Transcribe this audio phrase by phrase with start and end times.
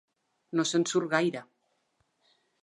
[0.59, 1.43] No se'n surt gaire.